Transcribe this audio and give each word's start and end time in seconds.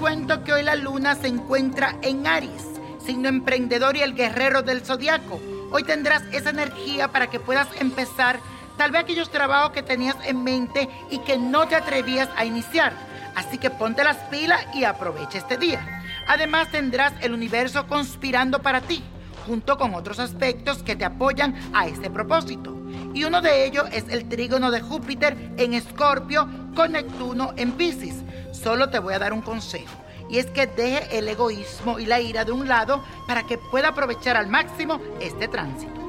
cuento 0.00 0.42
que 0.44 0.52
hoy 0.54 0.62
la 0.62 0.76
luna 0.76 1.14
se 1.14 1.28
encuentra 1.28 1.94
en 2.00 2.26
Aries, 2.26 2.64
signo 3.04 3.28
emprendedor 3.28 3.96
y 3.96 4.00
el 4.00 4.14
guerrero 4.14 4.62
del 4.62 4.80
zodiaco. 4.80 5.38
Hoy 5.70 5.84
tendrás 5.84 6.22
esa 6.32 6.50
energía 6.50 7.08
para 7.08 7.28
que 7.28 7.38
puedas 7.38 7.68
empezar 7.80 8.40
tal 8.78 8.90
vez 8.90 9.02
aquellos 9.02 9.30
trabajos 9.30 9.72
que 9.72 9.82
tenías 9.82 10.16
en 10.24 10.42
mente 10.42 10.88
y 11.10 11.18
que 11.18 11.36
no 11.36 11.68
te 11.68 11.76
atrevías 11.76 12.30
a 12.36 12.46
iniciar. 12.46 12.94
Así 13.34 13.58
que 13.58 13.68
ponte 13.68 14.02
las 14.02 14.16
pilas 14.30 14.64
y 14.74 14.84
aprovecha 14.84 15.38
este 15.38 15.58
día. 15.58 16.02
Además 16.26 16.70
tendrás 16.70 17.12
el 17.20 17.34
universo 17.34 17.86
conspirando 17.86 18.62
para 18.62 18.80
ti, 18.80 19.02
junto 19.46 19.76
con 19.76 19.94
otros 19.94 20.18
aspectos 20.18 20.82
que 20.82 20.96
te 20.96 21.04
apoyan 21.04 21.54
a 21.74 21.86
este 21.86 22.08
propósito. 22.08 22.74
Y 23.12 23.24
uno 23.24 23.42
de 23.42 23.66
ellos 23.66 23.84
es 23.92 24.04
el 24.08 24.28
trígono 24.28 24.70
de 24.70 24.80
Júpiter 24.80 25.36
en 25.56 25.74
Escorpio 25.74 26.48
con 26.74 26.92
Neptuno 26.92 27.52
en 27.56 27.72
Pisces. 27.72 28.16
Solo 28.52 28.90
te 28.90 28.98
voy 28.98 29.14
a 29.14 29.18
dar 29.18 29.32
un 29.32 29.42
consejo. 29.42 29.94
Y 30.28 30.38
es 30.38 30.46
que 30.46 30.66
deje 30.66 31.18
el 31.18 31.28
egoísmo 31.28 31.98
y 31.98 32.06
la 32.06 32.20
ira 32.20 32.44
de 32.44 32.52
un 32.52 32.68
lado 32.68 33.02
para 33.26 33.44
que 33.44 33.58
pueda 33.58 33.88
aprovechar 33.88 34.36
al 34.36 34.46
máximo 34.46 35.00
este 35.20 35.48
tránsito. 35.48 36.00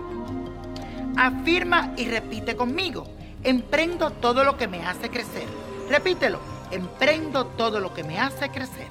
Afirma 1.17 1.93
y 1.97 2.05
repite 2.05 2.55
conmigo. 2.55 3.05
Emprendo 3.43 4.11
todo 4.11 4.43
lo 4.43 4.57
que 4.57 4.67
me 4.67 4.85
hace 4.85 5.09
crecer. 5.09 5.47
Repítelo. 5.89 6.39
Emprendo 6.69 7.47
todo 7.47 7.79
lo 7.79 7.93
que 7.93 8.03
me 8.03 8.19
hace 8.19 8.49
crecer. 8.49 8.87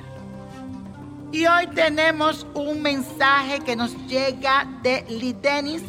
Y 1.32 1.46
hoy 1.46 1.68
tenemos 1.68 2.44
un 2.54 2.82
mensaje 2.82 3.60
que 3.60 3.76
nos 3.76 3.96
llega 4.08 4.66
de 4.82 5.04
Lidenis 5.08 5.82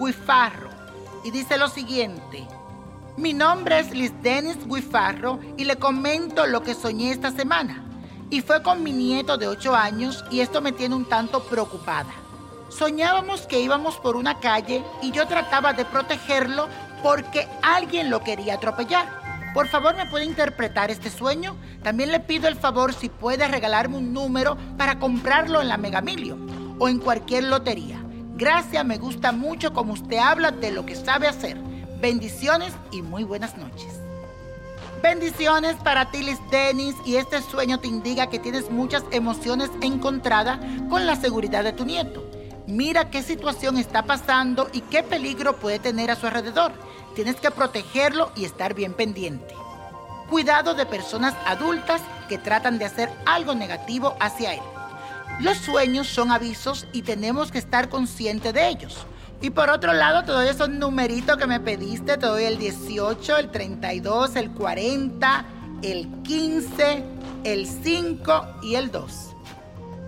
Guifarro. 0.00 0.70
Y 1.22 1.30
dice 1.30 1.58
lo 1.58 1.68
siguiente. 1.68 2.46
Mi 3.16 3.32
nombre 3.32 3.78
es 3.78 3.92
Liz 3.92 4.12
Denis 4.22 4.58
Guifarro 4.66 5.40
y 5.56 5.64
le 5.64 5.76
comento 5.76 6.46
lo 6.46 6.62
que 6.62 6.74
soñé 6.74 7.12
esta 7.12 7.30
semana. 7.30 7.82
Y 8.28 8.42
fue 8.42 8.62
con 8.62 8.82
mi 8.82 8.92
nieto 8.92 9.38
de 9.38 9.48
8 9.48 9.74
años 9.74 10.22
y 10.30 10.40
esto 10.40 10.60
me 10.60 10.72
tiene 10.72 10.96
un 10.96 11.06
tanto 11.06 11.42
preocupada. 11.44 12.10
Soñábamos 12.68 13.46
que 13.46 13.58
íbamos 13.58 13.96
por 13.96 14.16
una 14.16 14.38
calle 14.38 14.84
y 15.00 15.12
yo 15.12 15.26
trataba 15.26 15.72
de 15.72 15.86
protegerlo 15.86 16.68
porque 17.02 17.48
alguien 17.62 18.10
lo 18.10 18.20
quería 18.22 18.54
atropellar. 18.54 19.08
Por 19.54 19.68
favor, 19.68 19.96
¿me 19.96 20.04
puede 20.04 20.26
interpretar 20.26 20.90
este 20.90 21.08
sueño? 21.08 21.56
También 21.82 22.12
le 22.12 22.20
pido 22.20 22.48
el 22.48 22.56
favor 22.56 22.92
si 22.92 23.08
puede 23.08 23.48
regalarme 23.48 23.96
un 23.96 24.12
número 24.12 24.58
para 24.76 24.98
comprarlo 24.98 25.62
en 25.62 25.68
la 25.68 25.78
Megamilio 25.78 26.36
o 26.78 26.86
en 26.86 26.98
cualquier 26.98 27.44
lotería. 27.44 27.98
Gracias, 28.34 28.84
me 28.84 28.98
gusta 28.98 29.32
mucho 29.32 29.72
como 29.72 29.94
usted 29.94 30.18
habla 30.18 30.50
de 30.50 30.70
lo 30.70 30.84
que 30.84 30.94
sabe 30.94 31.28
hacer. 31.28 31.56
Bendiciones 32.00 32.74
y 32.90 33.00
muy 33.00 33.24
buenas 33.24 33.56
noches. 33.56 34.00
Bendiciones 35.02 35.76
para 35.76 36.10
ti, 36.10 36.22
Liz 36.22 36.38
Dennis, 36.50 36.94
y 37.06 37.16
este 37.16 37.40
sueño 37.40 37.80
te 37.80 37.88
indica 37.88 38.28
que 38.28 38.38
tienes 38.38 38.70
muchas 38.70 39.02
emociones 39.12 39.70
encontradas 39.80 40.58
con 40.90 41.06
la 41.06 41.16
seguridad 41.16 41.64
de 41.64 41.72
tu 41.72 41.86
nieto. 41.86 42.22
Mira 42.66 43.08
qué 43.08 43.22
situación 43.22 43.78
está 43.78 44.02
pasando 44.02 44.68
y 44.74 44.82
qué 44.82 45.02
peligro 45.02 45.56
puede 45.56 45.78
tener 45.78 46.10
a 46.10 46.16
su 46.16 46.26
alrededor. 46.26 46.72
Tienes 47.14 47.36
que 47.36 47.50
protegerlo 47.50 48.30
y 48.36 48.44
estar 48.44 48.74
bien 48.74 48.92
pendiente. 48.92 49.54
Cuidado 50.28 50.74
de 50.74 50.84
personas 50.84 51.34
adultas 51.46 52.02
que 52.28 52.36
tratan 52.36 52.78
de 52.78 52.84
hacer 52.84 53.10
algo 53.24 53.54
negativo 53.54 54.16
hacia 54.20 54.52
él. 54.52 54.62
Los 55.40 55.56
sueños 55.56 56.08
son 56.08 56.30
avisos 56.30 56.86
y 56.92 57.02
tenemos 57.02 57.50
que 57.50 57.58
estar 57.58 57.88
conscientes 57.88 58.52
de 58.52 58.68
ellos. 58.68 59.06
Y 59.40 59.50
por 59.50 59.70
otro 59.70 59.92
lado, 59.92 60.24
te 60.24 60.32
doy 60.32 60.48
esos 60.48 60.68
numeritos 60.68 61.36
que 61.36 61.46
me 61.46 61.60
pediste. 61.60 62.16
Te 62.16 62.26
doy 62.26 62.44
el 62.44 62.58
18, 62.58 63.36
el 63.36 63.50
32, 63.50 64.36
el 64.36 64.50
40, 64.50 65.44
el 65.82 66.08
15, 66.22 67.04
el 67.44 67.66
5 67.66 68.46
y 68.62 68.74
el 68.76 68.90
2. 68.90 69.34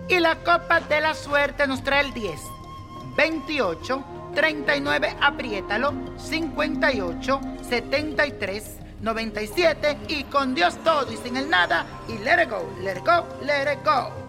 Y 0.09 0.19
la 0.19 0.35
copa 0.37 0.79
de 0.79 1.01
la 1.01 1.13
suerte 1.13 1.67
nos 1.67 1.83
trae 1.83 2.01
el 2.01 2.13
10, 2.13 2.41
28, 3.15 4.03
39, 4.33 5.15
apriétalo, 5.21 5.93
58, 6.17 7.41
73, 7.69 8.77
97 9.01 9.97
y 10.07 10.23
con 10.23 10.55
Dios 10.55 10.77
todo 10.83 11.11
y 11.11 11.17
sin 11.17 11.37
el 11.37 11.49
nada 11.49 11.85
y 12.07 12.17
let 12.23 12.43
it 12.43 12.49
go, 12.49 12.67
let 12.81 12.97
it 12.97 13.05
go, 13.05 13.25
let 13.45 13.71
it 13.71 13.85
go. 13.85 14.28